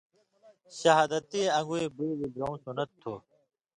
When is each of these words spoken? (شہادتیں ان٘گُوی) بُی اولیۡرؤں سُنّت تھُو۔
(شہادتیں 0.77 1.47
ان٘گُوی) 1.57 1.83
بُی 1.95 2.05
اولیۡرؤں 2.09 2.55
سُنّت 2.63 2.89
تھُو۔ 3.01 3.13